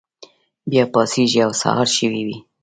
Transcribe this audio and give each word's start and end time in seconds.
بیا 0.69 0.83
پاڅیږي 0.93 1.39
او 1.45 1.51
سهار 1.61 1.87
شوی 1.97 2.21
وي. 2.27 2.37